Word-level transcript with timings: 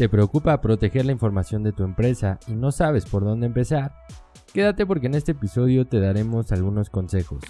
¿Te 0.00 0.08
preocupa 0.08 0.62
proteger 0.62 1.04
la 1.04 1.12
información 1.12 1.62
de 1.62 1.72
tu 1.72 1.84
empresa 1.84 2.38
y 2.48 2.52
no 2.52 2.72
sabes 2.72 3.04
por 3.04 3.22
dónde 3.22 3.44
empezar? 3.44 3.92
Quédate 4.54 4.86
porque 4.86 5.08
en 5.08 5.14
este 5.14 5.32
episodio 5.32 5.86
te 5.86 6.00
daremos 6.00 6.52
algunos 6.52 6.88
consejos. 6.88 7.44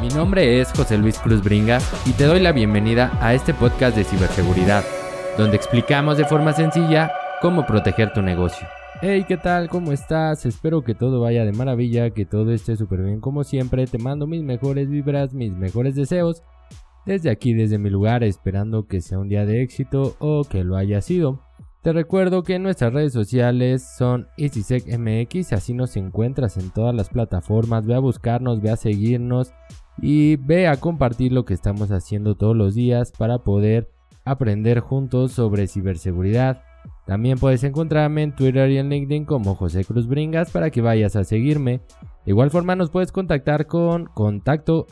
Mi 0.00 0.06
nombre 0.10 0.60
es 0.60 0.72
José 0.72 0.96
Luis 0.96 1.18
Cruz 1.18 1.42
Bringas 1.42 1.92
y 2.06 2.12
te 2.12 2.22
doy 2.22 2.38
la 2.38 2.52
bienvenida 2.52 3.18
a 3.20 3.34
este 3.34 3.52
podcast 3.52 3.96
de 3.96 4.04
ciberseguridad, 4.04 4.84
donde 5.36 5.56
explicamos 5.56 6.16
de 6.16 6.24
forma 6.24 6.52
sencilla 6.52 7.10
cómo 7.42 7.66
proteger 7.66 8.12
tu 8.12 8.22
negocio. 8.22 8.64
Hey, 9.02 9.24
¿qué 9.26 9.38
tal? 9.38 9.68
¿Cómo 9.68 9.90
estás? 9.90 10.46
Espero 10.46 10.84
que 10.84 10.94
todo 10.94 11.20
vaya 11.20 11.44
de 11.44 11.50
maravilla, 11.50 12.10
que 12.10 12.26
todo 12.26 12.52
esté 12.52 12.76
súper 12.76 13.02
bien 13.02 13.20
como 13.20 13.42
siempre. 13.42 13.88
Te 13.88 13.98
mando 13.98 14.28
mis 14.28 14.44
mejores 14.44 14.88
vibras, 14.88 15.34
mis 15.34 15.52
mejores 15.52 15.96
deseos. 15.96 16.44
Desde 17.08 17.30
aquí, 17.30 17.54
desde 17.54 17.78
mi 17.78 17.88
lugar, 17.88 18.22
esperando 18.22 18.86
que 18.86 19.00
sea 19.00 19.18
un 19.18 19.30
día 19.30 19.46
de 19.46 19.62
éxito 19.62 20.14
o 20.18 20.44
que 20.44 20.62
lo 20.62 20.76
haya 20.76 21.00
sido. 21.00 21.40
Te 21.80 21.94
recuerdo 21.94 22.42
que 22.42 22.58
nuestras 22.58 22.92
redes 22.92 23.14
sociales 23.14 23.82
son 23.96 24.28
EasySecMX, 24.36 25.54
así 25.54 25.72
nos 25.72 25.96
encuentras 25.96 26.58
en 26.58 26.68
todas 26.68 26.94
las 26.94 27.08
plataformas. 27.08 27.86
Ve 27.86 27.94
a 27.94 27.98
buscarnos, 27.98 28.60
ve 28.60 28.68
a 28.68 28.76
seguirnos 28.76 29.54
y 30.02 30.36
ve 30.36 30.68
a 30.68 30.76
compartir 30.76 31.32
lo 31.32 31.46
que 31.46 31.54
estamos 31.54 31.92
haciendo 31.92 32.34
todos 32.34 32.54
los 32.54 32.74
días 32.74 33.10
para 33.10 33.38
poder 33.38 33.88
aprender 34.26 34.80
juntos 34.80 35.32
sobre 35.32 35.66
ciberseguridad 35.66 36.62
también 37.08 37.38
puedes 37.38 37.64
encontrarme 37.64 38.22
en 38.22 38.36
Twitter 38.36 38.70
y 38.70 38.76
en 38.76 38.90
LinkedIn 38.90 39.24
como 39.24 39.54
José 39.54 39.82
Cruz 39.82 40.06
Bringas 40.06 40.50
para 40.50 40.68
que 40.68 40.82
vayas 40.82 41.16
a 41.16 41.24
seguirme. 41.24 41.80
De 42.26 42.32
igual 42.32 42.50
forma 42.50 42.76
nos 42.76 42.90
puedes 42.90 43.12
contactar 43.12 43.66
con 43.66 44.04
contacto 44.04 44.84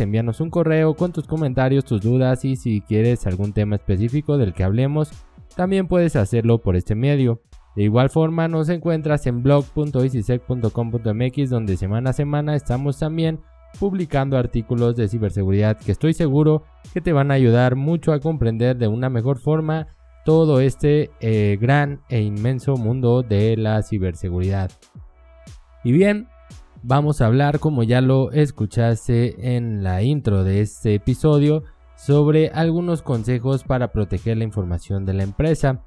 envíanos 0.00 0.40
un 0.40 0.48
correo 0.48 0.94
con 0.94 1.12
tus 1.12 1.26
comentarios, 1.26 1.84
tus 1.84 2.00
dudas 2.00 2.46
y 2.46 2.56
si 2.56 2.80
quieres 2.80 3.26
algún 3.26 3.52
tema 3.52 3.76
específico 3.76 4.38
del 4.38 4.54
que 4.54 4.64
hablemos, 4.64 5.10
también 5.54 5.86
puedes 5.86 6.16
hacerlo 6.16 6.62
por 6.62 6.76
este 6.76 6.94
medio. 6.94 7.42
De 7.76 7.82
igual 7.82 8.08
forma 8.08 8.48
nos 8.48 8.70
encuentras 8.70 9.26
en 9.26 9.42
blog.easysec.com.mx 9.42 11.50
donde 11.50 11.76
semana 11.76 12.08
a 12.08 12.14
semana 12.14 12.56
estamos 12.56 12.98
también 12.98 13.40
publicando 13.78 14.36
artículos 14.36 14.96
de 14.96 15.08
ciberseguridad 15.08 15.78
que 15.78 15.92
estoy 15.92 16.12
seguro 16.12 16.64
que 16.92 17.00
te 17.00 17.12
van 17.12 17.30
a 17.30 17.34
ayudar 17.34 17.76
mucho 17.76 18.12
a 18.12 18.20
comprender 18.20 18.76
de 18.76 18.88
una 18.88 19.08
mejor 19.08 19.38
forma 19.38 19.88
todo 20.24 20.60
este 20.60 21.10
eh, 21.20 21.56
gran 21.60 22.00
e 22.08 22.20
inmenso 22.20 22.76
mundo 22.76 23.22
de 23.22 23.56
la 23.56 23.82
ciberseguridad. 23.82 24.70
Y 25.82 25.92
bien, 25.92 26.28
vamos 26.82 27.20
a 27.20 27.26
hablar, 27.26 27.58
como 27.58 27.82
ya 27.82 28.00
lo 28.00 28.30
escuchaste 28.32 29.56
en 29.56 29.82
la 29.82 30.02
intro 30.02 30.44
de 30.44 30.60
este 30.60 30.94
episodio, 30.94 31.64
sobre 31.96 32.48
algunos 32.48 33.02
consejos 33.02 33.64
para 33.64 33.92
proteger 33.92 34.36
la 34.38 34.44
información 34.44 35.04
de 35.04 35.14
la 35.14 35.22
empresa. 35.22 35.82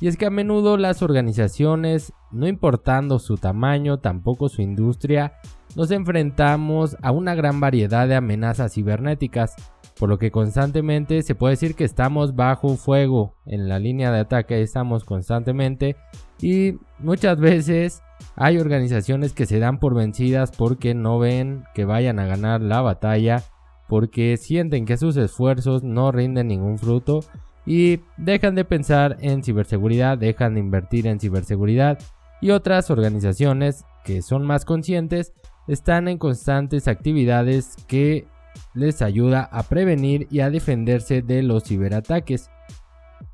Y 0.00 0.08
es 0.08 0.16
que 0.16 0.26
a 0.26 0.30
menudo 0.30 0.76
las 0.76 1.02
organizaciones, 1.02 2.12
no 2.30 2.46
importando 2.46 3.18
su 3.18 3.36
tamaño, 3.36 3.98
tampoco 3.98 4.48
su 4.48 4.62
industria, 4.62 5.34
nos 5.76 5.90
enfrentamos 5.90 6.96
a 7.02 7.12
una 7.12 7.34
gran 7.34 7.60
variedad 7.60 8.08
de 8.08 8.14
amenazas 8.14 8.74
cibernéticas, 8.74 9.54
por 9.98 10.08
lo 10.08 10.18
que 10.18 10.30
constantemente 10.30 11.22
se 11.22 11.34
puede 11.34 11.54
decir 11.54 11.74
que 11.74 11.84
estamos 11.84 12.36
bajo 12.36 12.76
fuego, 12.76 13.34
en 13.44 13.68
la 13.68 13.78
línea 13.78 14.12
de 14.12 14.20
ataque 14.20 14.62
estamos 14.62 15.04
constantemente 15.04 15.96
y 16.40 16.74
muchas 17.00 17.38
veces 17.38 18.02
hay 18.36 18.58
organizaciones 18.58 19.32
que 19.32 19.46
se 19.46 19.58
dan 19.58 19.78
por 19.78 19.94
vencidas 19.94 20.52
porque 20.56 20.94
no 20.94 21.18
ven 21.18 21.64
que 21.74 21.84
vayan 21.84 22.18
a 22.20 22.26
ganar 22.26 22.60
la 22.60 22.80
batalla, 22.80 23.42
porque 23.88 24.36
sienten 24.36 24.84
que 24.84 24.96
sus 24.96 25.16
esfuerzos 25.16 25.82
no 25.82 26.12
rinden 26.12 26.48
ningún 26.48 26.78
fruto 26.78 27.20
y 27.68 28.00
dejan 28.16 28.54
de 28.54 28.64
pensar 28.64 29.18
en 29.20 29.44
ciberseguridad, 29.44 30.16
dejan 30.16 30.54
de 30.54 30.60
invertir 30.60 31.06
en 31.06 31.20
ciberseguridad 31.20 31.98
y 32.40 32.50
otras 32.50 32.90
organizaciones 32.90 33.84
que 34.04 34.22
son 34.22 34.46
más 34.46 34.64
conscientes 34.64 35.34
están 35.66 36.08
en 36.08 36.16
constantes 36.16 36.88
actividades 36.88 37.76
que 37.86 38.26
les 38.72 39.02
ayuda 39.02 39.42
a 39.52 39.64
prevenir 39.64 40.26
y 40.30 40.40
a 40.40 40.48
defenderse 40.48 41.20
de 41.20 41.42
los 41.42 41.64
ciberataques. 41.64 42.48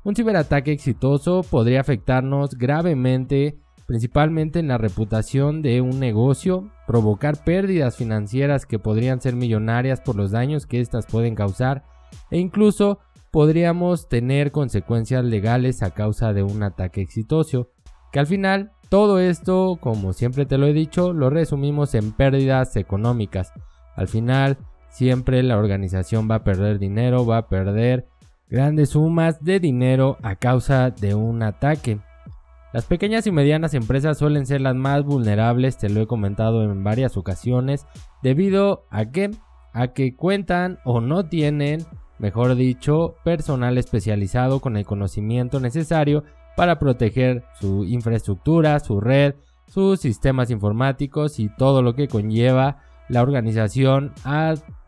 Un 0.03 0.17
ciberataque 0.17 0.73
exitoso 0.73 1.41
podría 1.49 1.79
afectarnos 1.79 2.57
gravemente, 2.57 3.57
principalmente 3.85 4.59
en 4.59 4.67
la 4.67 4.77
reputación 4.77 5.61
de 5.61 5.79
un 5.79 5.97
negocio, 5.97 6.69
provocar 6.87 7.41
pérdidas 7.45 7.95
financieras 7.95 8.65
que 8.65 8.79
podrían 8.79 9.21
ser 9.21 9.33
millonarias 9.33 10.01
por 10.01 10.17
los 10.17 10.31
daños 10.31 10.65
que 10.65 10.81
éstas 10.81 11.05
pueden 11.05 11.35
causar 11.35 11.85
e 12.31 12.37
incluso 12.37 12.99
podríamos 13.35 14.07
tener 14.07 14.53
consecuencias 14.53 15.25
legales 15.25 15.83
a 15.83 15.91
causa 15.91 16.31
de 16.31 16.41
un 16.41 16.63
ataque 16.63 17.01
exitoso, 17.01 17.69
que 18.13 18.19
al 18.19 18.27
final 18.27 18.71
todo 18.87 19.19
esto, 19.19 19.77
como 19.81 20.13
siempre 20.13 20.45
te 20.45 20.57
lo 20.57 20.67
he 20.67 20.71
dicho, 20.71 21.11
lo 21.11 21.29
resumimos 21.29 21.95
en 21.95 22.13
pérdidas 22.13 22.77
económicas. 22.77 23.51
Al 23.97 24.07
final, 24.07 24.57
siempre 24.87 25.43
la 25.43 25.57
organización 25.57 26.31
va 26.31 26.35
a 26.35 26.43
perder 26.45 26.79
dinero, 26.79 27.25
va 27.25 27.39
a 27.39 27.47
perder 27.49 28.07
grandes 28.49 28.91
sumas 28.91 29.43
de 29.43 29.59
dinero 29.59 30.15
a 30.23 30.37
causa 30.37 30.91
de 30.91 31.13
un 31.13 31.43
ataque. 31.43 31.99
Las 32.71 32.85
pequeñas 32.85 33.27
y 33.27 33.31
medianas 33.31 33.73
empresas 33.73 34.17
suelen 34.17 34.45
ser 34.45 34.61
las 34.61 34.75
más 34.75 35.03
vulnerables, 35.03 35.77
te 35.77 35.89
lo 35.89 35.99
he 35.99 36.07
comentado 36.07 36.63
en 36.63 36.85
varias 36.85 37.17
ocasiones, 37.17 37.85
debido 38.23 38.85
a 38.91 39.11
que 39.11 39.31
a 39.73 39.89
que 39.89 40.15
cuentan 40.15 40.79
o 40.85 41.01
no 41.01 41.27
tienen, 41.27 41.85
mejor 42.19 42.55
dicho, 42.55 43.15
personal 43.23 43.77
especializado 43.77 44.59
con 44.59 44.77
el 44.77 44.85
conocimiento 44.85 45.59
necesario 45.59 46.23
para 46.55 46.79
proteger 46.79 47.43
su 47.59 47.83
infraestructura, 47.85 48.79
su 48.79 49.01
red, 49.01 49.35
sus 49.67 49.99
sistemas 49.99 50.51
informáticos 50.51 51.39
y 51.39 51.49
todo 51.49 51.81
lo 51.81 51.95
que 51.95 52.07
conlleva 52.07 52.77
la 53.09 53.21
organización 53.21 54.13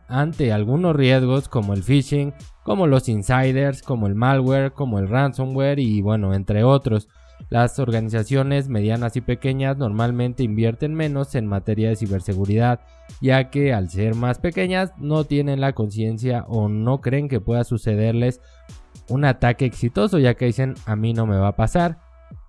ante 0.08 0.52
algunos 0.52 0.96
riesgos 0.96 1.48
como 1.48 1.74
el 1.74 1.82
phishing, 1.82 2.32
como 2.62 2.86
los 2.86 3.08
insiders, 3.08 3.82
como 3.82 4.06
el 4.06 4.14
malware, 4.14 4.72
como 4.72 4.98
el 4.98 5.08
ransomware 5.08 5.78
y 5.78 6.00
bueno, 6.00 6.34
entre 6.34 6.64
otros. 6.64 7.08
Las 7.50 7.78
organizaciones 7.78 8.68
medianas 8.68 9.16
y 9.16 9.22
pequeñas 9.22 9.78
normalmente 9.78 10.42
invierten 10.42 10.94
menos 10.94 11.34
en 11.34 11.46
materia 11.46 11.88
de 11.88 11.96
ciberseguridad, 11.96 12.80
ya 13.22 13.48
que 13.48 13.72
al 13.72 13.88
ser 13.88 14.14
más 14.14 14.38
pequeñas 14.38 14.92
no 14.98 15.24
tienen 15.24 15.60
la 15.60 15.72
conciencia 15.72 16.44
o 16.48 16.68
no 16.68 17.00
creen 17.00 17.28
que 17.28 17.40
pueda 17.40 17.64
sucederles 17.64 18.40
un 19.08 19.24
ataque 19.24 19.64
exitoso, 19.64 20.18
ya 20.18 20.34
que 20.34 20.46
dicen 20.46 20.74
a 20.84 20.94
mí 20.94 21.14
no 21.14 21.26
me 21.26 21.38
va 21.38 21.48
a 21.48 21.56
pasar. 21.56 21.98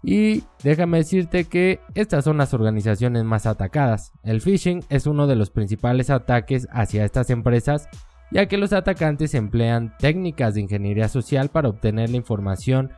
Y 0.04 0.44
déjame 0.64 1.00
decirte 1.00 1.46
que 1.46 1.80
estas 1.96 2.26
son 2.26 2.38
las 2.38 2.54
organizaciones 2.54 3.24
más 3.24 3.46
atacadas. 3.46 4.14
El 4.24 4.42
phishing 4.42 4.84
es 4.90 5.08
uno 5.08 5.28
de 5.28 5.36
los 5.36 5.50
principales 5.50 6.10
ataques 6.10 6.68
hacia 6.72 7.06
estas 7.06 7.30
empresas, 7.30 7.88
ya 8.32 8.48
que 8.48 8.58
los 8.58 8.74
atacantes 8.74 9.34
emplean 9.34 9.96
técnicas 9.98 10.54
de 10.54 10.62
ingeniería 10.62 11.08
social 11.08 11.50
para 11.50 11.70
obtener 11.70 12.10
la 12.10 12.18
información 12.18 12.92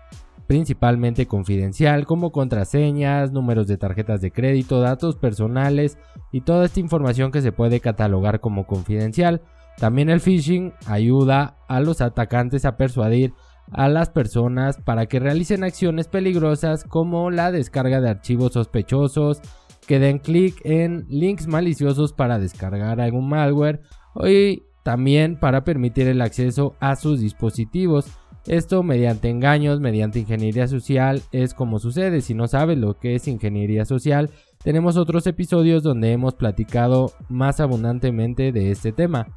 principalmente 0.52 1.28
confidencial 1.28 2.06
como 2.06 2.34
contraseñas, 2.34 3.32
números 3.32 3.68
de 3.68 3.78
tarjetas 3.78 4.20
de 4.20 4.34
crédito, 4.34 4.82
datos 4.82 5.16
personales 5.16 5.98
y 6.34 6.42
toda 6.42 6.66
esta 6.66 6.82
información 6.82 7.32
que 7.32 7.40
se 7.40 7.54
puede 7.54 7.80
catalogar 7.80 8.42
como 8.42 8.68
confidencial. 8.68 9.44
También 9.78 10.10
el 10.10 10.20
phishing 10.20 10.74
ayuda 10.88 11.56
a 11.70 11.80
los 11.80 12.02
atacantes 12.02 12.66
a 12.66 12.76
persuadir 12.76 13.34
a 13.72 13.88
las 13.88 14.10
personas 14.10 14.78
para 14.82 15.06
que 15.06 15.22
realicen 15.22 15.64
acciones 15.64 16.10
peligrosas 16.10 16.84
como 16.84 17.32
la 17.32 17.54
descarga 17.54 18.02
de 18.02 18.10
archivos 18.10 18.52
sospechosos, 18.52 19.40
que 19.88 20.00
den 20.00 20.20
clic 20.20 20.60
en 20.66 21.06
links 21.08 21.48
maliciosos 21.48 22.12
para 22.12 22.40
descargar 22.40 23.00
algún 23.00 23.30
malware 23.30 23.80
y 24.28 24.64
también 24.84 25.40
para 25.40 25.64
permitir 25.64 26.10
el 26.10 26.20
acceso 26.20 26.76
a 26.82 26.98
sus 26.98 27.22
dispositivos. 27.22 28.08
Esto 28.48 28.82
mediante 28.82 29.30
engaños, 29.30 29.80
mediante 29.80 30.20
ingeniería 30.20 30.68
social, 30.68 31.22
es 31.32 31.54
como 31.54 31.80
sucede. 31.80 32.22
Si 32.22 32.34
no 32.34 32.48
sabes 32.48 32.78
lo 32.78 32.98
que 32.98 33.16
es 33.16 33.28
ingeniería 33.28 33.86
social, 33.86 34.32
tenemos 34.64 34.98
otros 34.98 35.28
episodios 35.28 35.84
donde 35.84 36.12
hemos 36.12 36.34
platicado 36.34 37.12
más 37.30 37.60
abundantemente 37.60 38.52
de 38.52 38.72
este 38.72 38.92
tema. 38.92 39.28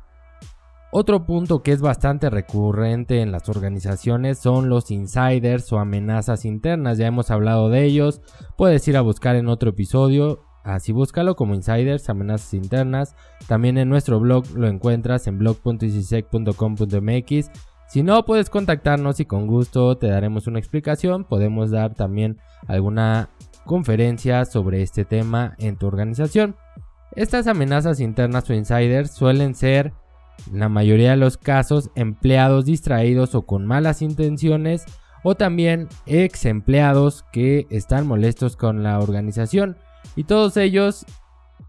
Otro 0.96 1.26
punto 1.26 1.61
que 1.62 1.73
es 1.73 1.81
bastante 1.81 2.31
recurrente 2.31 3.20
en 3.20 3.32
las 3.32 3.49
organizaciones 3.49 4.38
son 4.38 4.69
los 4.69 4.93
insiders 4.93 5.73
o 5.73 5.81
amenazas 5.81 6.44
internas. 6.44 6.99
Ya 6.99 7.08
hemos 7.08 7.32
hablado 7.32 7.69
de 7.69 7.84
ellos. 7.84 8.20
Puedes 8.56 8.87
ir 8.87 8.96
a 8.96 9.00
buscar 9.00 9.34
en 9.34 9.49
otro 9.49 9.70
episodio. 9.70 10.44
Así 10.62 10.93
búscalo 10.93 11.34
como 11.34 11.56
insiders, 11.56 12.08
amenazas 12.08 12.55
internas. 12.55 13.17
También 13.49 13.76
en 13.76 13.88
nuestro 13.88 14.20
blog 14.20 14.49
lo 14.55 14.69
encuentras 14.69 15.26
en 15.26 15.38
blog.easysec.com.mx. 15.38 17.50
Si 17.94 18.02
no, 18.02 18.25
puedes 18.25 18.50
contactarnos 18.50 19.20
y 19.20 19.25
con 19.25 19.46
gusto 19.46 19.96
te 19.96 20.08
daremos 20.08 20.49
una 20.49 20.58
explicación. 20.58 21.23
Podemos 21.23 21.70
dar 21.70 21.94
también 21.94 22.41
alguna 22.67 23.29
conferencia 23.67 24.44
sobre 24.46 24.82
este 24.82 25.05
tema 25.05 25.55
en 25.58 25.76
tu 25.76 25.87
organización. 25.87 26.56
Estas 27.14 27.46
amenazas 27.46 28.00
internas 28.00 28.50
o 28.50 28.52
insiders 28.52 29.12
suelen 29.12 29.55
ser 29.55 29.93
en 30.50 30.58
la 30.58 30.69
mayoría 30.69 31.11
de 31.11 31.19
los 31.19 31.37
casos 31.37 31.93
empleados 31.94 32.64
distraídos 32.64 33.37
o 33.37 33.43
con 33.43 33.64
malas 33.64 34.02
intenciones 34.02 34.85
o 35.23 35.37
también 35.37 35.87
ex 36.06 36.47
empleados 36.47 37.25
que 37.31 37.69
están 37.70 38.08
molestos 38.08 38.56
con 38.56 38.82
la 38.82 38.99
organización 38.99 39.76
y 40.17 40.25
todos 40.25 40.56
ellos 40.56 41.06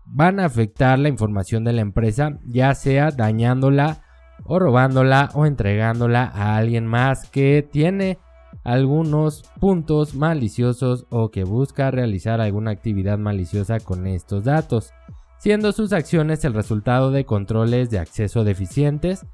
van 0.08 0.40
a 0.40 0.46
afectar 0.46 0.98
la 0.98 1.10
información 1.10 1.64
de 1.64 1.74
la 1.74 1.82
empresa 1.82 2.40
ya 2.48 2.74
sea 2.74 3.12
dañándola 3.12 4.05
o 4.44 4.60
robándola 4.60 5.30
o 5.34 5.46
entregándola 5.46 6.32
a 6.34 6.58
alguien 6.58 6.86
más 6.86 7.30
que 7.30 7.68
tiene 7.70 8.20
algunos 8.64 9.44
puntos 9.60 10.16
maliciosos 10.16 11.06
o 11.10 11.30
que 11.30 11.44
busca 11.44 11.92
realizar 11.92 12.42
alguna 12.42 12.72
actividad 12.72 13.18
maliciosa 13.18 13.80
con 13.80 14.08
estos 14.08 14.44
datos, 14.44 14.92
siendo 15.38 15.72
sus 15.72 15.94
acciones 15.94 16.44
el 16.46 16.54
resultado 16.54 17.12
de 17.12 17.26
controles 17.26 17.90
de 17.90 18.00
acceso 18.00 18.44
deficientes, 18.44 19.26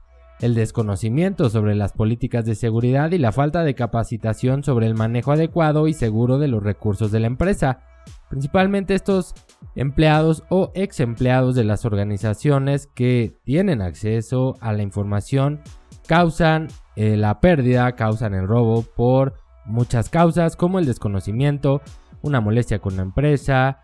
el 0.42 0.56
desconocimiento 0.56 1.50
sobre 1.50 1.76
las 1.76 1.94
políticas 1.94 2.46
de 2.46 2.56
seguridad 2.56 3.12
y 3.12 3.20
la 3.20 3.32
falta 3.32 3.64
de 3.64 3.76
capacitación 3.76 4.64
sobre 4.64 4.88
el 4.88 4.96
manejo 4.96 5.32
adecuado 5.32 5.88
y 5.88 5.94
seguro 5.94 6.40
de 6.40 6.48
los 6.48 6.64
recursos 6.64 7.12
de 7.12 7.20
la 7.20 7.28
empresa. 7.28 7.84
Principalmente 8.30 8.96
estos 8.96 9.34
empleados 9.76 10.44
o 10.50 10.72
ex 10.74 11.00
empleados 11.00 11.56
de 11.56 11.64
las 11.64 11.86
organizaciones 11.86 12.88
que 12.88 13.36
tienen 13.44 13.82
acceso 13.82 14.56
a 14.62 14.74
la 14.74 14.84
información 14.84 15.62
causan 16.08 16.68
eh, 16.96 17.18
la 17.18 17.40
pérdida, 17.40 17.92
causan 17.94 18.34
el 18.34 18.48
robo 18.48 18.84
por 18.84 19.36
muchas 19.66 20.10
causas 20.10 20.56
como 20.56 20.80
el 20.80 20.86
desconocimiento, 20.86 21.82
una 22.22 22.42
molestia 22.42 22.80
con 22.80 22.96
la 22.98 23.04
empresa, 23.04 23.84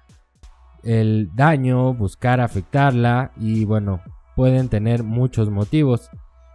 el 0.83 1.29
daño, 1.35 1.93
buscar 1.93 2.39
afectarla 2.39 3.31
y 3.37 3.65
bueno, 3.65 4.01
pueden 4.35 4.69
tener 4.69 5.03
muchos 5.03 5.49
motivos. 5.49 6.09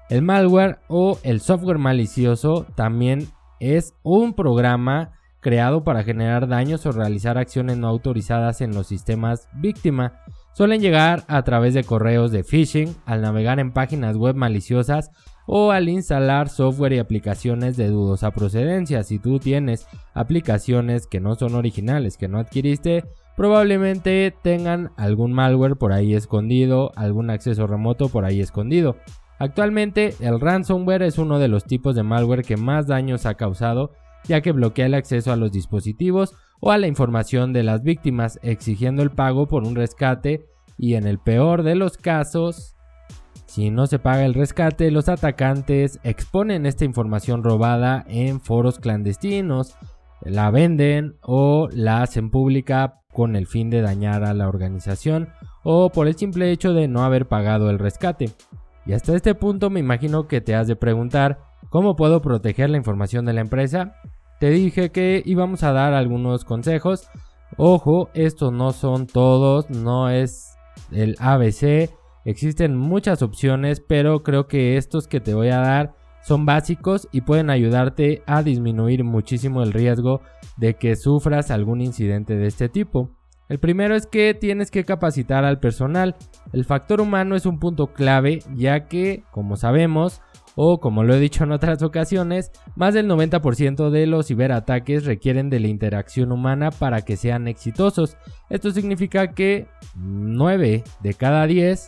El 0.09 0.23
malware 0.23 0.81
o 0.89 1.19
el 1.23 1.41
software 1.41 1.79
malicioso 1.79 2.67
también 2.75 3.29
es 3.61 3.95
un 4.03 4.35
programa 4.35 5.13
creado 5.43 5.83
para 5.83 6.05
generar 6.05 6.49
daños 6.49 6.87
o 6.87 6.93
realizar 6.93 7.37
acciones 7.37 7.77
no 7.77 7.89
autorizadas 7.89 8.61
en 8.61 8.73
los 8.73 8.87
sistemas 8.87 9.49
víctima. 9.53 10.21
Suelen 10.55 10.81
llegar 10.81 11.25
a 11.27 11.43
través 11.43 11.75
de 11.75 11.85
correos 11.85 12.31
de 12.31 12.45
phishing, 12.45 12.95
al 13.05 13.23
navegar 13.23 13.59
en 13.59 13.73
páginas 13.73 14.17
web 14.17 14.37
maliciosas 14.37 15.11
o 15.47 15.73
al 15.73 15.89
instalar 15.89 16.49
software 16.49 16.93
y 16.93 16.99
aplicaciones 16.99 17.77
de 17.77 17.89
dudosa 17.89 18.31
procedencia. 18.31 19.03
Si 19.03 19.19
tú 19.19 19.41
tienes 19.41 19.87
aplicaciones 20.15 21.09
que 21.09 21.21
no 21.21 21.35
son 21.35 21.57
originales, 21.57 22.17
que 22.17 22.29
no 22.29 22.39
adquiriste, 22.39 23.05
probablemente 23.37 24.33
tengan 24.43 24.93
algún 24.97 25.33
malware 25.33 25.77
por 25.77 25.93
ahí 25.93 26.15
escondido, 26.15 26.93
algún 26.95 27.31
acceso 27.31 27.67
remoto 27.67 28.09
por 28.09 28.25
ahí 28.25 28.41
escondido. 28.41 28.97
Actualmente 29.41 30.15
el 30.21 30.39
ransomware 30.39 31.03
es 31.03 31.19
uno 31.19 31.41
de 31.41 31.49
los 31.49 31.65
tipos 31.65 31.97
de 31.97 32.05
malware 32.05 32.45
que 32.45 32.57
más 32.57 32.87
daños 32.87 33.27
ha 33.27 33.35
causado 33.35 33.91
ya 34.25 34.41
que 34.41 34.53
bloquea 34.53 34.87
el 34.87 34.95
acceso 34.95 35.33
a 35.33 35.37
los 35.37 35.53
dispositivos 35.53 36.35
o 36.61 36.71
a 36.71 36.79
la 36.79 36.87
información 36.87 37.53
de 37.53 37.63
las 37.63 37.83
víctimas, 37.83 38.39
exigiendo 38.43 39.03
el 39.03 39.11
pago 39.11 39.49
por 39.49 39.65
un 39.65 39.75
rescate 39.75 40.47
y 40.79 40.95
en 40.95 41.07
el 41.07 41.19
peor 41.19 41.63
de 41.63 41.75
los 41.75 41.97
casos, 41.97 42.77
si 43.47 43.71
no 43.71 43.87
se 43.87 43.99
paga 43.99 44.25
el 44.25 44.35
rescate, 44.35 44.91
los 44.91 45.09
atacantes 45.09 46.01
exponen 46.05 46.65
esta 46.65 46.85
información 46.85 47.43
robada 47.43 48.05
en 48.09 48.41
foros 48.41 48.79
clandestinos, 48.79 49.77
la 50.23 50.51
venden 50.51 51.17
o 51.21 51.69
la 51.71 52.03
hacen 52.03 52.31
pública 52.31 53.01
con 53.13 53.37
el 53.37 53.47
fin 53.47 53.69
de 53.69 53.83
dañar 53.83 54.25
a 54.25 54.33
la 54.33 54.49
organización 54.49 55.29
o 55.65 55.91
por 55.91 56.07
el 56.07 56.17
simple 56.17 56.51
hecho 56.51 56.73
de 56.73 56.89
no 56.89 57.05
haber 57.05 57.27
pagado 57.27 57.69
el 57.69 57.79
rescate. 57.79 58.31
Y 58.87 58.95
hasta 58.95 59.15
este 59.15 59.35
punto 59.35 59.71
me 59.71 59.81
imagino 59.81 60.27
que 60.27 60.41
te 60.41 60.55
has 60.55 60.67
de 60.67 60.77
preguntar, 60.77 61.39
¿cómo 61.73 61.97
puedo 61.97 62.21
proteger 62.21 62.69
la 62.69 62.77
información 62.77 63.25
de 63.25 63.33
la 63.33 63.41
empresa? 63.41 63.97
Te 64.39 64.51
dije 64.51 64.91
que 64.93 65.23
íbamos 65.25 65.63
a 65.63 65.73
dar 65.73 65.95
algunos 65.95 66.45
consejos. 66.45 67.09
Ojo, 67.57 68.11
estos 68.13 68.53
no 68.53 68.73
son 68.73 69.07
todos, 69.07 69.71
no 69.71 70.11
es 70.11 70.55
el 70.93 71.17
ABC. 71.19 71.91
Existen 72.27 72.77
muchas 72.77 73.23
opciones, 73.23 73.81
pero 73.81 74.23
creo 74.23 74.49
que 74.49 74.77
estos 74.77 75.09
que 75.09 75.21
te 75.21 75.33
voy 75.33 75.49
a 75.49 75.61
dar 75.61 75.95
son 76.23 76.45
básicos 76.45 77.09
y 77.11 77.23
pueden 77.23 77.49
ayudarte 77.49 78.23
a 78.27 78.43
disminuir 78.43 79.03
muchísimo 79.03 79.63
el 79.63 79.73
riesgo 79.73 80.21
de 80.59 80.75
que 80.75 80.95
sufras 80.95 81.51
algún 81.51 81.81
incidente 81.81 82.37
de 82.37 82.49
este 82.49 82.69
tipo. 82.69 83.11
El 83.49 83.59
primero 83.59 83.95
es 83.95 84.07
que 84.07 84.35
tienes 84.35 84.71
que 84.71 84.85
capacitar 84.85 85.45
al 85.45 85.59
personal. 85.59 86.17
El 86.53 86.65
factor 86.65 87.01
humano 87.01 87.35
es 87.35 87.47
un 87.47 87.59
punto 87.59 87.93
clave 87.95 88.41
ya 88.55 88.87
que, 88.87 89.25
como 89.31 89.57
sabemos, 89.57 90.21
o 90.55 90.81
como 90.81 91.05
lo 91.05 91.15
he 91.15 91.21
dicho 91.21 91.45
en 91.45 91.53
otras 91.53 91.83
ocasiones, 91.83 92.51
más 92.77 92.95
del 92.95 93.09
90% 93.09 93.91
de 93.91 94.07
los 94.07 94.27
ciberataques 94.27 95.05
requieren 95.05 95.51
de 95.51 95.61
la 95.61 95.69
interacción 95.69 96.33
humana 96.33 96.71
para 96.71 97.03
que 97.03 97.17
sean 97.17 97.49
exitosos. 97.49 98.17
Esto 98.51 98.71
significa 98.71 99.35
que 99.35 99.67
9 99.97 100.85
de 101.01 101.15
cada 101.15 101.47
10 101.47 101.87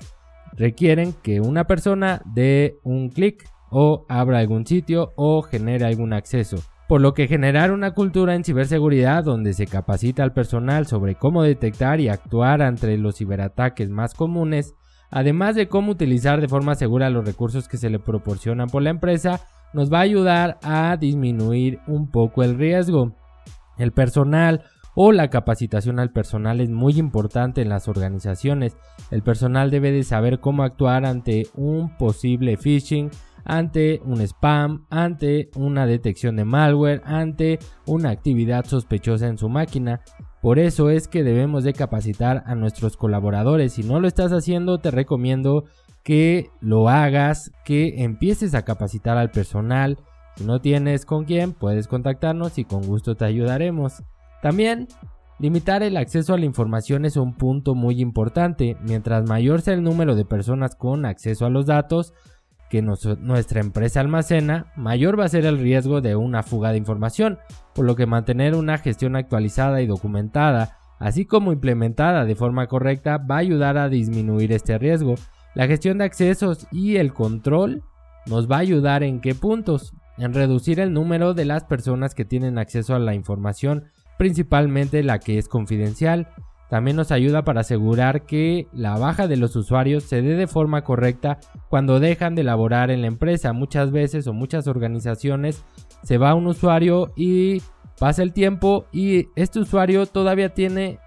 requieren 0.56 1.14
que 1.22 1.40
una 1.40 1.64
persona 1.64 2.22
dé 2.24 2.78
un 2.82 3.10
clic 3.10 3.44
o 3.70 4.06
abra 4.08 4.38
algún 4.38 4.66
sitio 4.66 5.12
o 5.16 5.42
genere 5.42 5.84
algún 5.84 6.12
acceso. 6.12 6.56
Por 6.88 7.00
lo 7.00 7.14
que 7.14 7.26
generar 7.26 7.72
una 7.72 7.92
cultura 7.92 8.34
en 8.34 8.44
ciberseguridad 8.44 9.24
donde 9.24 9.54
se 9.54 9.66
capacita 9.66 10.22
al 10.22 10.34
personal 10.34 10.86
sobre 10.86 11.14
cómo 11.14 11.42
detectar 11.42 11.98
y 11.98 12.08
actuar 12.08 12.62
ante 12.62 12.96
los 12.98 13.16
ciberataques 13.16 13.88
más 13.88 14.14
comunes 14.14 14.74
además 15.14 15.54
de 15.54 15.68
cómo 15.68 15.92
utilizar 15.92 16.40
de 16.40 16.48
forma 16.48 16.74
segura 16.74 17.08
los 17.08 17.24
recursos 17.24 17.68
que 17.68 17.76
se 17.76 17.88
le 17.88 18.00
proporcionan 18.00 18.68
por 18.68 18.82
la 18.82 18.90
empresa, 18.90 19.40
nos 19.72 19.90
va 19.90 19.98
a 19.98 20.02
ayudar 20.02 20.58
a 20.62 20.96
disminuir 20.96 21.78
un 21.86 22.10
poco 22.10 22.42
el 22.42 22.58
riesgo. 22.58 23.14
El 23.78 23.92
personal 23.92 24.64
o 24.96 25.12
la 25.12 25.30
capacitación 25.30 26.00
al 26.00 26.10
personal 26.10 26.60
es 26.60 26.68
muy 26.68 26.98
importante 26.98 27.62
en 27.62 27.68
las 27.68 27.86
organizaciones. 27.86 28.76
El 29.12 29.22
personal 29.22 29.70
debe 29.70 29.92
de 29.92 30.02
saber 30.02 30.40
cómo 30.40 30.64
actuar 30.64 31.06
ante 31.06 31.46
un 31.54 31.96
posible 31.96 32.56
phishing, 32.56 33.10
ante 33.44 34.00
un 34.04 34.20
spam, 34.20 34.86
ante 34.90 35.48
una 35.54 35.86
detección 35.86 36.34
de 36.36 36.44
malware, 36.44 37.02
ante 37.04 37.60
una 37.86 38.10
actividad 38.10 38.64
sospechosa 38.64 39.28
en 39.28 39.38
su 39.38 39.48
máquina. 39.48 40.00
Por 40.44 40.58
eso 40.58 40.90
es 40.90 41.08
que 41.08 41.22
debemos 41.22 41.64
de 41.64 41.72
capacitar 41.72 42.42
a 42.44 42.54
nuestros 42.54 42.98
colaboradores. 42.98 43.72
Si 43.72 43.82
no 43.82 43.98
lo 43.98 44.06
estás 44.06 44.30
haciendo, 44.30 44.76
te 44.76 44.90
recomiendo 44.90 45.64
que 46.02 46.50
lo 46.60 46.90
hagas, 46.90 47.50
que 47.64 48.04
empieces 48.04 48.54
a 48.54 48.60
capacitar 48.60 49.16
al 49.16 49.30
personal. 49.30 49.96
Si 50.36 50.44
no 50.44 50.60
tienes 50.60 51.06
con 51.06 51.24
quién, 51.24 51.54
puedes 51.54 51.88
contactarnos 51.88 52.58
y 52.58 52.66
con 52.66 52.82
gusto 52.82 53.14
te 53.14 53.24
ayudaremos. 53.24 54.02
También, 54.42 54.86
limitar 55.38 55.82
el 55.82 55.96
acceso 55.96 56.34
a 56.34 56.38
la 56.38 56.44
información 56.44 57.06
es 57.06 57.16
un 57.16 57.38
punto 57.38 57.74
muy 57.74 58.02
importante. 58.02 58.76
Mientras 58.82 59.26
mayor 59.26 59.62
sea 59.62 59.72
el 59.72 59.82
número 59.82 60.14
de 60.14 60.26
personas 60.26 60.76
con 60.76 61.06
acceso 61.06 61.46
a 61.46 61.50
los 61.50 61.64
datos, 61.64 62.12
que 62.74 62.82
nuestra 62.82 63.60
empresa 63.60 64.00
almacena, 64.00 64.72
mayor 64.74 65.16
va 65.16 65.26
a 65.26 65.28
ser 65.28 65.46
el 65.46 65.60
riesgo 65.60 66.00
de 66.00 66.16
una 66.16 66.42
fuga 66.42 66.72
de 66.72 66.78
información, 66.78 67.38
por 67.72 67.84
lo 67.84 67.94
que 67.94 68.06
mantener 68.06 68.56
una 68.56 68.78
gestión 68.78 69.14
actualizada 69.14 69.80
y 69.80 69.86
documentada, 69.86 70.78
así 70.98 71.24
como 71.24 71.52
implementada 71.52 72.24
de 72.24 72.34
forma 72.34 72.66
correcta, 72.66 73.18
va 73.18 73.36
a 73.36 73.38
ayudar 73.38 73.78
a 73.78 73.88
disminuir 73.88 74.50
este 74.50 74.76
riesgo. 74.76 75.14
La 75.54 75.68
gestión 75.68 75.98
de 75.98 76.04
accesos 76.06 76.66
y 76.72 76.96
el 76.96 77.12
control 77.12 77.84
nos 78.26 78.50
va 78.50 78.56
a 78.56 78.66
ayudar 78.66 79.04
en 79.04 79.20
qué 79.20 79.36
puntos? 79.36 79.92
En 80.18 80.34
reducir 80.34 80.80
el 80.80 80.92
número 80.92 81.32
de 81.32 81.44
las 81.44 81.62
personas 81.62 82.12
que 82.16 82.24
tienen 82.24 82.58
acceso 82.58 82.96
a 82.96 82.98
la 82.98 83.14
información, 83.14 83.84
principalmente 84.18 85.04
la 85.04 85.20
que 85.20 85.38
es 85.38 85.46
confidencial, 85.46 86.26
también 86.74 86.96
nos 86.96 87.12
ayuda 87.12 87.44
para 87.44 87.60
asegurar 87.60 88.22
que 88.22 88.66
la 88.72 88.98
baja 88.98 89.28
de 89.28 89.36
los 89.36 89.54
usuarios 89.54 90.02
se 90.02 90.22
dé 90.22 90.34
de 90.34 90.48
forma 90.48 90.82
correcta 90.82 91.38
cuando 91.68 92.00
dejan 92.00 92.34
de 92.34 92.42
laborar 92.42 92.90
en 92.90 93.00
la 93.02 93.06
empresa. 93.06 93.52
Muchas 93.52 93.92
veces 93.92 94.26
o 94.26 94.32
muchas 94.32 94.66
organizaciones 94.66 95.64
se 96.02 96.18
va 96.18 96.34
un 96.34 96.48
usuario 96.48 97.12
y 97.14 97.62
pasa 98.00 98.24
el 98.24 98.32
tiempo 98.32 98.86
y 98.90 99.28
este 99.36 99.60
usuario 99.60 100.06
todavía 100.06 100.52
tiene 100.52 100.98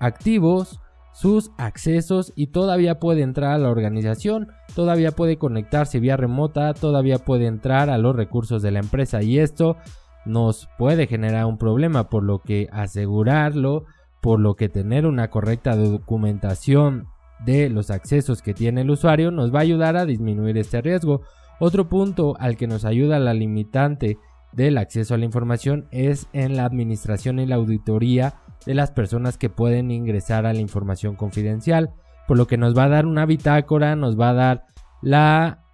activos 0.00 0.80
sus 1.12 1.52
accesos 1.56 2.32
y 2.34 2.48
todavía 2.48 2.98
puede 2.98 3.22
entrar 3.22 3.52
a 3.52 3.58
la 3.58 3.70
organización, 3.70 4.48
todavía 4.74 5.12
puede 5.12 5.38
conectarse 5.38 6.00
vía 6.00 6.16
remota, 6.16 6.74
todavía 6.74 7.18
puede 7.18 7.46
entrar 7.46 7.90
a 7.90 7.98
los 7.98 8.16
recursos 8.16 8.60
de 8.60 8.72
la 8.72 8.80
empresa 8.80 9.22
y 9.22 9.38
esto 9.38 9.76
nos 10.24 10.68
puede 10.78 11.06
generar 11.06 11.46
un 11.46 11.58
problema 11.58 12.08
por 12.08 12.24
lo 12.24 12.40
que 12.40 12.66
asegurarlo 12.72 13.84
por 14.22 14.40
lo 14.40 14.54
que 14.54 14.70
tener 14.70 15.04
una 15.04 15.28
correcta 15.28 15.76
documentación 15.76 17.08
de 17.44 17.68
los 17.68 17.90
accesos 17.90 18.40
que 18.40 18.54
tiene 18.54 18.82
el 18.82 18.90
usuario 18.90 19.32
nos 19.32 19.52
va 19.52 19.58
a 19.58 19.62
ayudar 19.62 19.96
a 19.96 20.06
disminuir 20.06 20.56
este 20.56 20.80
riesgo. 20.80 21.22
Otro 21.58 21.88
punto 21.88 22.36
al 22.38 22.56
que 22.56 22.68
nos 22.68 22.84
ayuda 22.84 23.18
la 23.18 23.34
limitante 23.34 24.18
del 24.52 24.78
acceso 24.78 25.14
a 25.14 25.18
la 25.18 25.24
información 25.24 25.88
es 25.90 26.28
en 26.32 26.56
la 26.56 26.64
administración 26.64 27.40
y 27.40 27.46
la 27.46 27.56
auditoría 27.56 28.34
de 28.64 28.74
las 28.74 28.92
personas 28.92 29.38
que 29.38 29.50
pueden 29.50 29.90
ingresar 29.90 30.46
a 30.46 30.52
la 30.52 30.60
información 30.60 31.16
confidencial, 31.16 31.90
por 32.28 32.36
lo 32.36 32.46
que 32.46 32.58
nos 32.58 32.78
va 32.78 32.84
a 32.84 32.90
dar 32.90 33.06
una 33.06 33.26
bitácora, 33.26 33.96
nos 33.96 34.18
va 34.18 34.30
a 34.30 34.34
dar 34.34 34.66
la 35.00 35.64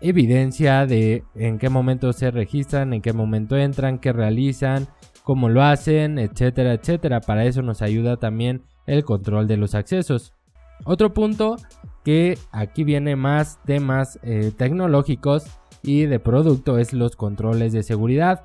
evidencia 0.00 0.86
de 0.86 1.24
en 1.34 1.58
qué 1.58 1.68
momento 1.68 2.14
se 2.14 2.30
registran, 2.30 2.94
en 2.94 3.02
qué 3.02 3.12
momento 3.12 3.58
entran, 3.58 3.98
qué 3.98 4.14
realizan, 4.14 4.88
cómo 5.24 5.48
lo 5.48 5.62
hacen, 5.62 6.18
etcétera, 6.18 6.74
etcétera. 6.74 7.20
Para 7.20 7.44
eso 7.44 7.62
nos 7.62 7.82
ayuda 7.82 8.16
también 8.16 8.62
el 8.86 9.04
control 9.04 9.46
de 9.46 9.56
los 9.56 9.74
accesos. 9.74 10.34
Otro 10.84 11.12
punto 11.12 11.56
que 12.04 12.38
aquí 12.52 12.84
viene 12.84 13.16
más 13.16 13.60
temas 13.64 14.18
eh, 14.22 14.52
tecnológicos 14.56 15.44
y 15.82 16.06
de 16.06 16.18
producto 16.18 16.78
es 16.78 16.92
los 16.92 17.16
controles 17.16 17.72
de 17.72 17.82
seguridad. 17.82 18.44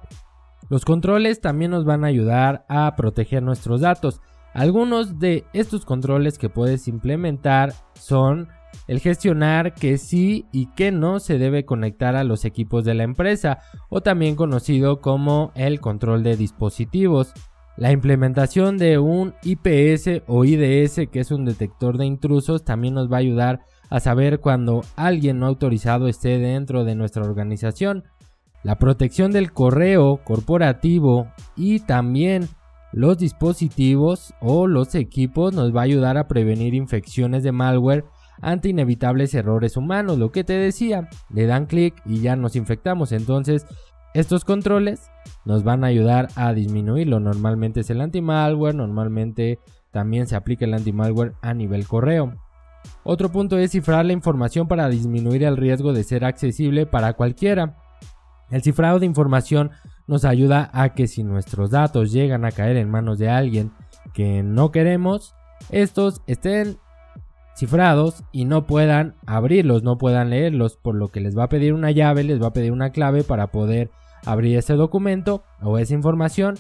Los 0.70 0.84
controles 0.84 1.42
también 1.42 1.72
nos 1.72 1.86
van 1.86 2.04
a 2.04 2.08
ayudar 2.08 2.66
a 2.70 2.96
proteger 2.96 3.44
nuestros 3.44 3.82
datos. 3.82 4.22
Algunos 4.54 5.20
de 5.20 5.46
estos 5.54 5.86
controles 5.86 6.38
que 6.38 6.50
puedes 6.50 6.88
implementar 6.88 7.74
son 7.94 8.48
el 8.88 9.00
gestionar 9.00 9.74
que 9.74 9.98
sí 9.98 10.46
y 10.52 10.68
que 10.68 10.92
no 10.92 11.20
se 11.20 11.38
debe 11.38 11.66
conectar 11.66 12.16
a 12.16 12.24
los 12.24 12.46
equipos 12.46 12.86
de 12.86 12.94
la 12.94 13.04
empresa 13.04 13.60
o 13.90 14.02
también 14.02 14.36
conocido 14.36 15.02
como 15.02 15.52
el 15.56 15.80
control 15.80 16.24
de 16.24 16.38
dispositivos. 16.38 17.34
La 17.78 17.92
implementación 17.92 18.78
de 18.78 19.00
un 19.00 19.34
IPS 19.44 20.24
o 20.28 20.46
IDS 20.46 21.08
que 21.12 21.20
es 21.20 21.32
un 21.32 21.46
detector 21.46 21.98
de 21.98 22.06
intrusos 22.06 22.64
también 22.64 22.94
nos 22.94 23.12
va 23.12 23.18
a 23.18 23.20
ayudar 23.20 23.66
a 23.90 24.00
saber 24.00 24.40
cuando 24.40 24.82
alguien 24.96 25.40
no 25.40 25.46
autorizado 25.46 26.08
esté 26.08 26.38
dentro 26.38 26.86
de 26.86 26.96
nuestra 26.96 27.24
organización. 27.24 28.04
La 28.64 28.80
protección 28.80 29.32
del 29.32 29.52
correo 29.52 30.22
corporativo 30.24 31.28
y 31.56 31.82
también 31.82 32.48
los 32.92 33.18
dispositivos 33.18 34.34
o 34.40 34.68
los 34.68 34.96
equipos 34.96 35.54
nos 35.54 35.76
va 35.76 35.82
a 35.82 35.84
ayudar 35.84 36.18
a 36.18 36.28
prevenir 36.30 36.74
infecciones 36.74 37.44
de 37.44 37.52
malware 37.52 38.06
ante 38.42 38.70
inevitables 38.70 39.34
errores 39.34 39.78
humanos. 39.78 40.18
Lo 40.18 40.32
que 40.32 40.44
te 40.44 40.54
decía, 40.54 41.10
le 41.30 41.46
dan 41.46 41.66
clic 41.66 41.96
y 42.06 42.22
ya 42.22 42.36
nos 42.36 42.56
infectamos. 42.56 43.12
Entonces, 43.12 43.66
estos 44.14 44.46
controles 44.46 45.12
nos 45.44 45.64
van 45.64 45.84
a 45.84 45.88
ayudar 45.88 46.30
a 46.36 46.54
disminuirlo. 46.54 47.20
Normalmente 47.20 47.82
es 47.82 47.90
el 47.90 48.02
anti-malware, 48.02 48.76
normalmente 48.76 49.60
también 49.92 50.28
se 50.28 50.36
aplica 50.36 50.66
el 50.66 50.74
anti-malware 50.74 51.34
a 51.42 51.54
nivel 51.54 51.88
correo. 51.88 52.34
Otro 53.04 53.32
punto 53.32 53.58
es 53.58 53.72
cifrar 53.72 54.06
la 54.06 54.14
información 54.14 54.68
para 54.68 54.90
disminuir 54.90 55.44
el 55.44 55.58
riesgo 55.58 55.94
de 55.94 56.04
ser 56.04 56.24
accesible 56.24 56.86
para 56.86 57.14
cualquiera. 57.14 57.78
El 58.52 58.62
cifrado 58.62 59.00
de 59.00 59.06
información 59.06 59.72
nos 60.08 60.24
ayuda 60.24 60.70
a 60.74 60.94
que 60.94 61.08
si 61.08 61.24
nuestros 61.24 61.72
datos 61.72 62.12
llegan 62.12 62.46
a 62.46 62.52
caer 62.52 62.78
en 62.78 62.90
manos 62.90 63.18
de 63.18 63.30
alguien 63.30 63.72
que 64.14 64.44
no 64.44 64.72
queremos, 64.72 65.34
estos 65.72 66.22
estén 66.28 66.78
cifrados 67.56 68.24
y 68.32 68.46
no 68.46 68.66
puedan 68.68 69.16
abrirlos, 69.26 69.84
no 69.84 69.98
puedan 69.98 70.30
leerlos, 70.30 70.78
por 70.78 70.96
lo 70.96 71.08
que 71.08 71.22
les 71.22 71.38
va 71.38 71.46
a 71.46 71.50
pedir 71.50 71.74
una 71.74 71.92
llave, 71.92 72.24
les 72.24 72.42
va 72.42 72.48
a 72.48 72.54
pedir 72.54 72.72
una 72.72 72.92
clave 72.92 73.24
para 73.24 73.48
poder 73.48 73.90
abrir 74.26 74.58
ese 74.58 74.74
documento 74.74 75.44
o 75.62 75.78
esa 75.78 75.94
información 75.94 76.56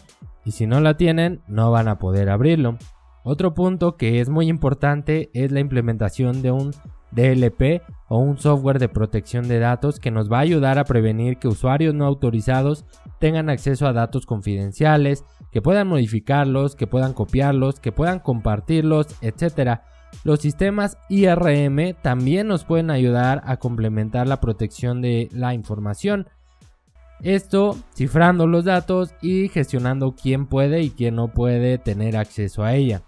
y 0.46 0.52
si 0.52 0.68
no 0.68 0.80
la 0.80 0.98
tienen 0.98 1.42
no 1.48 1.72
van 1.72 1.88
a 1.88 1.98
poder 1.98 2.30
abrirlo. 2.30 2.78
Otro 3.24 3.56
punto 3.56 3.98
que 3.98 4.22
es 4.22 4.30
muy 4.30 4.48
importante 4.48 5.32
es 5.34 5.52
la 5.52 5.60
implementación 5.60 6.44
de 6.44 6.52
un 6.52 6.72
DLP 7.12 7.82
o 8.08 8.20
un 8.20 8.38
software 8.38 8.78
de 8.78 8.90
protección 8.90 9.48
de 9.48 9.58
datos 9.58 10.00
que 10.00 10.12
nos 10.12 10.32
va 10.32 10.38
a 10.38 10.42
ayudar 10.42 10.78
a 10.78 10.84
prevenir 10.84 11.38
que 11.38 11.48
usuarios 11.48 11.96
no 11.96 12.06
autorizados 12.06 12.86
tengan 13.20 13.50
acceso 13.50 13.88
a 13.88 13.94
datos 13.94 14.26
confidenciales, 14.28 15.26
que 15.52 15.62
puedan 15.62 15.88
modificarlos, 15.88 16.76
que 16.76 16.86
puedan 16.86 17.14
copiarlos, 17.14 17.80
que 17.80 17.92
puedan 17.92 18.20
compartirlos, 18.20 19.08
etc. 19.22 19.80
Los 20.24 20.40
sistemas 20.40 20.98
IRM 21.10 21.94
también 22.02 22.48
nos 22.48 22.66
pueden 22.66 22.90
ayudar 22.90 23.42
a 23.46 23.58
complementar 23.58 24.28
la 24.28 24.42
protección 24.42 25.02
de 25.02 25.30
la 25.32 25.54
información. 25.54 26.28
Esto 27.22 27.78
cifrando 27.96 28.48
los 28.48 28.66
datos 28.66 29.14
y 29.22 29.50
gestionando 29.50 30.16
quién 30.16 30.48
puede 30.48 30.82
y 30.82 30.90
quién 30.90 31.16
no 31.16 31.30
puede 31.30 31.78
tener 31.78 32.18
acceso 32.18 32.64
a 32.64 32.74
ella. 32.74 33.04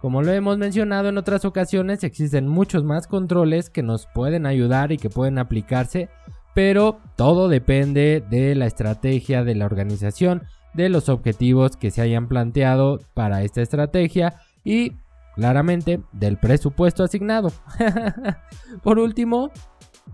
Como 0.00 0.22
lo 0.22 0.32
hemos 0.32 0.58
mencionado 0.58 1.08
en 1.08 1.18
otras 1.18 1.44
ocasiones, 1.44 2.04
existen 2.04 2.48
muchos 2.48 2.84
más 2.84 3.06
controles 3.06 3.70
que 3.70 3.82
nos 3.82 4.06
pueden 4.06 4.46
ayudar 4.46 4.92
y 4.92 4.98
que 4.98 5.10
pueden 5.10 5.38
aplicarse, 5.38 6.08
pero 6.54 7.00
todo 7.16 7.48
depende 7.48 8.22
de 8.28 8.54
la 8.54 8.66
estrategia 8.66 9.42
de 9.42 9.54
la 9.54 9.64
organización, 9.64 10.42
de 10.74 10.90
los 10.90 11.08
objetivos 11.08 11.76
que 11.76 11.90
se 11.90 12.02
hayan 12.02 12.28
planteado 12.28 13.00
para 13.14 13.42
esta 13.42 13.62
estrategia 13.62 14.34
y 14.64 14.92
claramente 15.36 16.00
del 16.12 16.38
presupuesto 16.38 17.04
asignado. 17.04 17.52
Por 18.82 18.98
último, 18.98 19.50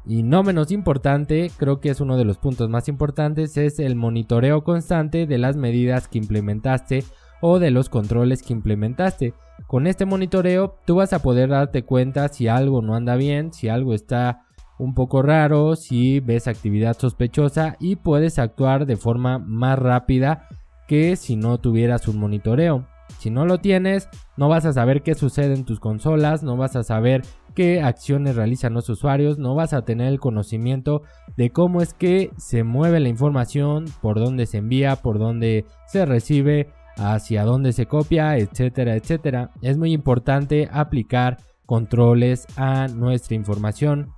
y 0.05 0.25
no 0.25 0.43
menos 0.43 0.71
importante, 0.73 1.51
creo 1.57 1.81
que 1.81 1.91
es 1.91 2.01
uno 2.01 2.17
de 2.17 2.25
los 2.25 2.37
puntos 2.37 2.69
más 2.69 2.89
importantes, 2.89 3.57
es 3.57 3.79
el 3.79 3.95
monitoreo 3.95 4.65
constante 4.65 5.27
de 5.27 5.39
las 5.39 5.57
medidas 5.57 6.09
que 6.09 6.19
implementaste 6.19 7.05
o 7.41 7.59
de 7.59 7.71
los 7.71 7.89
controles 7.89 8.43
que 8.43 8.53
implementaste. 8.53 9.33
Con 9.69 9.87
este 9.87 10.05
monitoreo 10.05 10.77
tú 10.85 10.97
vas 10.97 11.13
a 11.13 11.23
poder 11.23 11.51
darte 11.51 11.85
cuenta 11.85 12.29
si 12.29 12.49
algo 12.49 12.83
no 12.83 12.95
anda 12.95 13.17
bien, 13.17 13.53
si 13.53 13.69
algo 13.69 13.95
está 13.95 14.45
un 14.79 14.95
poco 14.95 15.23
raro, 15.23 15.77
si 15.77 16.19
ves 16.19 16.49
actividad 16.49 16.99
sospechosa 16.99 17.77
y 17.79 17.97
puedes 17.97 18.41
actuar 18.41 18.87
de 18.87 18.97
forma 18.97 19.39
más 19.39 19.79
rápida 19.79 20.49
que 20.89 21.15
si 21.15 21.37
no 21.37 21.59
tuvieras 21.59 22.09
un 22.09 22.19
monitoreo. 22.19 22.89
Si 23.19 23.31
no 23.31 23.47
lo 23.47 23.59
tienes, 23.59 24.09
no 24.37 24.49
vas 24.49 24.65
a 24.65 24.73
saber 24.73 25.03
qué 25.03 25.15
sucede 25.15 25.55
en 25.55 25.65
tus 25.65 25.81
consolas, 25.81 26.43
no 26.43 26.57
vas 26.57 26.77
a 26.77 26.83
saber 26.83 27.23
qué 27.55 27.83
acciones 27.83 28.37
realizan 28.37 28.75
los 28.75 28.89
usuarios, 28.89 29.39
no 29.39 29.55
vas 29.55 29.73
a 29.73 29.85
tener 29.85 30.09
el 30.09 30.21
conocimiento 30.21 31.03
de 31.37 31.51
cómo 31.51 31.83
es 31.83 31.95
que 31.95 32.31
se 32.37 32.65
mueve 32.65 33.01
la 33.01 33.09
información, 33.09 33.85
por 34.01 34.19
dónde 34.19 34.47
se 34.47 34.59
envía, 34.59 34.97
por 34.97 35.19
dónde 35.19 35.67
se 35.87 36.05
recibe, 36.07 36.73
hacia 36.97 37.45
dónde 37.45 37.73
se 37.73 37.87
copia, 37.87 38.37
etcétera, 38.37 38.97
etcétera. 38.97 39.51
Es 39.63 39.79
muy 39.79 39.93
importante 39.93 40.69
aplicar 40.73 41.39
controles 41.67 42.47
a 42.57 42.89
nuestra 42.89 43.35
información. 43.35 44.13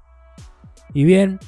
Y 0.93 1.05
bien, 1.05 1.39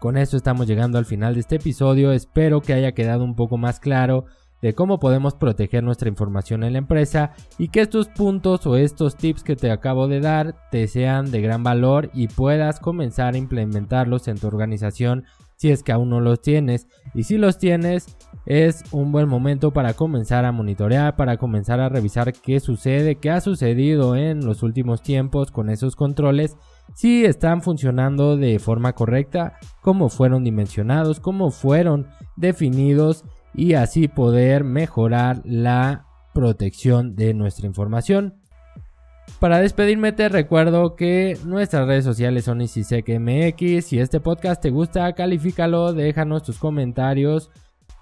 con 0.00 0.16
esto 0.16 0.36
estamos 0.36 0.66
llegando 0.66 0.98
al 0.98 1.06
final 1.06 1.34
de 1.34 1.40
este 1.40 1.56
episodio. 1.56 2.12
Espero 2.12 2.60
que 2.60 2.74
haya 2.74 2.92
quedado 2.92 3.24
un 3.24 3.34
poco 3.34 3.56
más 3.56 3.80
claro 3.80 4.26
de 4.62 4.74
cómo 4.74 4.98
podemos 4.98 5.34
proteger 5.34 5.84
nuestra 5.84 6.08
información 6.08 6.64
en 6.64 6.72
la 6.72 6.78
empresa 6.78 7.32
y 7.58 7.68
que 7.68 7.80
estos 7.80 8.08
puntos 8.08 8.66
o 8.66 8.76
estos 8.76 9.16
tips 9.16 9.42
que 9.42 9.56
te 9.56 9.70
acabo 9.70 10.08
de 10.08 10.20
dar 10.20 10.56
te 10.70 10.88
sean 10.88 11.30
de 11.30 11.40
gran 11.40 11.62
valor 11.62 12.10
y 12.14 12.28
puedas 12.28 12.80
comenzar 12.80 13.34
a 13.34 13.38
implementarlos 13.38 14.28
en 14.28 14.38
tu 14.38 14.46
organización 14.46 15.24
si 15.56 15.70
es 15.70 15.82
que 15.82 15.92
aún 15.92 16.10
no 16.10 16.20
los 16.20 16.42
tienes. 16.42 16.86
Y 17.14 17.24
si 17.24 17.38
los 17.38 17.58
tienes 17.58 18.16
es 18.44 18.84
un 18.92 19.10
buen 19.10 19.28
momento 19.28 19.72
para 19.72 19.94
comenzar 19.94 20.44
a 20.44 20.52
monitorear, 20.52 21.16
para 21.16 21.38
comenzar 21.38 21.80
a 21.80 21.88
revisar 21.88 22.32
qué 22.32 22.60
sucede, 22.60 23.16
qué 23.16 23.30
ha 23.30 23.40
sucedido 23.40 24.16
en 24.16 24.44
los 24.44 24.62
últimos 24.62 25.02
tiempos 25.02 25.50
con 25.50 25.70
esos 25.70 25.96
controles, 25.96 26.56
si 26.94 27.24
están 27.24 27.62
funcionando 27.62 28.36
de 28.36 28.58
forma 28.58 28.92
correcta, 28.92 29.58
cómo 29.80 30.08
fueron 30.08 30.44
dimensionados, 30.44 31.20
cómo 31.20 31.50
fueron 31.50 32.06
definidos 32.36 33.24
y 33.56 33.74
así 33.74 34.06
poder 34.06 34.64
mejorar 34.64 35.40
la 35.44 36.06
protección 36.34 37.16
de 37.16 37.32
nuestra 37.32 37.66
información. 37.66 38.34
Para 39.40 39.60
despedirme 39.60 40.12
te 40.12 40.28
recuerdo 40.28 40.94
que 40.94 41.38
nuestras 41.44 41.86
redes 41.86 42.04
sociales 42.04 42.44
son 42.44 42.60
ICISECMX. 42.60 43.84
Si 43.84 43.98
este 43.98 44.20
podcast 44.20 44.62
te 44.62 44.70
gusta, 44.70 45.12
califícalo, 45.14 45.94
déjanos 45.94 46.42
tus 46.42 46.58
comentarios, 46.58 47.50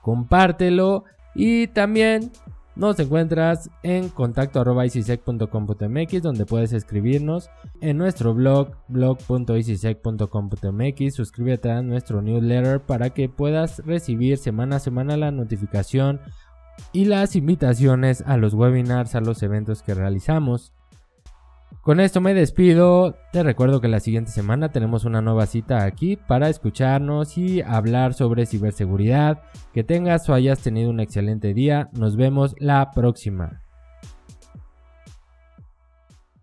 compártelo 0.03 1.05
y 1.35 1.69
también 1.69 2.31
nos 2.77 2.99
encuentras 2.99 3.71
en 3.83 4.09
contacto 4.09 4.65
donde 6.23 6.47
puedes 6.47 6.73
escribirnos 6.73 7.51
en 7.81 7.99
nuestro 7.99 8.35
blog 8.35 8.71
blog.icisec.com.mx 8.89 11.15
suscríbete 11.15 11.71
a 11.71 11.83
nuestro 11.83 12.23
newsletter 12.23 12.81
para 12.81 13.11
que 13.11 13.29
puedas 13.29 13.85
recibir 13.85 14.39
semana 14.39 14.77
a 14.77 14.81
semana 14.81 15.17
la 15.17 15.31
notificación 15.31 16.21
y 16.93 17.05
las 17.05 17.37
invitaciones 17.37 18.23
a 18.27 18.37
los 18.37 18.55
webinars, 18.55 19.15
a 19.15 19.21
los 19.21 19.43
eventos 19.43 19.83
que 19.83 19.95
realizamos. 19.95 20.73
Con 21.83 22.01
esto 22.01 22.21
me 22.21 22.35
despido. 22.35 23.17
Te 23.33 23.43
recuerdo 23.43 23.81
que 23.81 23.89
la 23.89 24.01
siguiente 24.01 24.31
semana 24.31 24.71
tenemos 24.71 25.05
una 25.05 25.21
nueva 25.21 25.47
cita 25.47 25.85
aquí 25.85 26.17
para 26.17 26.49
escucharnos 26.49 27.37
y 27.37 27.63
hablar 27.63 28.15
sobre 28.15 28.47
ciberseguridad. 28.47 29.43
Que 29.73 29.85
tengas 29.85 30.29
o 30.29 30.35
hayas 30.35 30.61
tenido 30.61 30.91
un 30.91 31.01
excelente 31.01 31.53
día. 31.55 31.91
Nos 31.93 32.17
vemos 32.17 32.55
la 32.59 32.91
próxima. 32.93 33.64